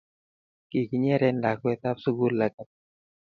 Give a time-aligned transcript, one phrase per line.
[0.69, 2.69] Kikinyeren lakwet ab sukul langat